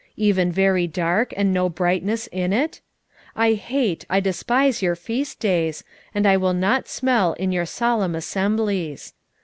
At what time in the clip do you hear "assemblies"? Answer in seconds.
8.15-9.13